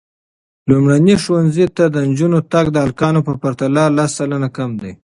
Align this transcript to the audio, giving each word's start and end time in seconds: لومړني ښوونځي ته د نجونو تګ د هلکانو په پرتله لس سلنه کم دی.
لومړني 0.69 1.15
ښوونځي 1.23 1.65
ته 1.77 1.83
د 1.93 1.95
نجونو 2.09 2.39
تګ 2.53 2.65
د 2.71 2.77
هلکانو 2.85 3.19
په 3.27 3.33
پرتله 3.41 3.83
لس 3.97 4.11
سلنه 4.19 4.49
کم 4.57 4.71
دی. 4.81 4.91